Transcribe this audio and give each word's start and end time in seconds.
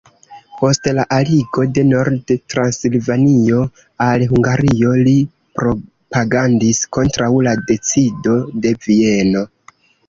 Post 0.59 0.87
la 0.99 1.03
aligo 1.17 1.65
de 1.75 1.83
Nord-Transilvanio 1.89 3.59
al 4.07 4.27
Hungario, 4.33 4.97
li 5.09 5.17
propagandis 5.61 6.83
kontraŭ 6.99 7.33
la 7.51 7.59
decido 7.73 8.39
de 8.67 8.79
Vieno. 8.91 9.49